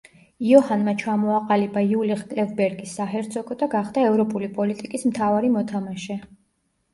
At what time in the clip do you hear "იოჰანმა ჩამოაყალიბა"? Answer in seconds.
0.51-1.83